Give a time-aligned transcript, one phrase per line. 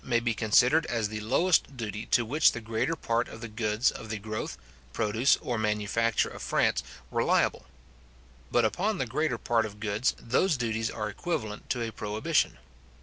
[0.03, 3.91] may be considered as the lowest duty to which the greater part of the goods
[3.91, 4.57] of the growth,
[4.93, 6.81] produce, or manufacture of France,
[7.11, 7.67] were liable.
[8.51, 12.57] But upon the greater part of goods, those duties are equivalent to a prohibition.